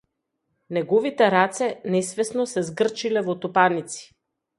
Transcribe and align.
Неговите 0.77 1.27
раце 1.33 1.67
несвесно 1.95 2.47
се 2.55 2.65
згрчиле 2.71 3.23
во 3.29 3.37
тупаници. 3.45 4.01